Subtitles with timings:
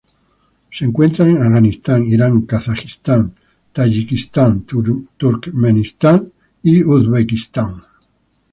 [0.71, 3.35] Se encuentran en Afganistán, Irán, Kazajistán,
[3.71, 7.75] Tayikistán, Turkmenistán, Uzbekistán.